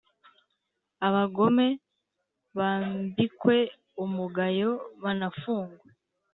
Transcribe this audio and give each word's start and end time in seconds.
Abagome 1.07 1.67
bambikwe 2.57 3.57
umugayo 4.03 4.71
banafungwe 5.01 5.85